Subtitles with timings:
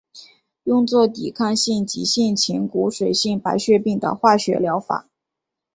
[0.63, 5.07] 用作抵抗性急性前骨髓性白血病的化学疗法。